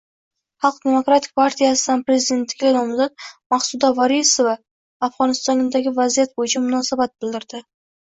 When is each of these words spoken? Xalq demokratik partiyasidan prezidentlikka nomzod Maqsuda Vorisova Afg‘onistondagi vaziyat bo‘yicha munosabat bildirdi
Xalq 0.63 0.77
demokratik 0.87 1.35
partiyasidan 1.39 2.01
prezidentlikka 2.07 2.73
nomzod 2.79 3.29
Maqsuda 3.57 3.93
Vorisova 4.01 4.59
Afg‘onistondagi 5.11 5.97
vaziyat 6.03 6.39
bo‘yicha 6.43 6.69
munosabat 6.69 7.19
bildirdi 7.25 7.67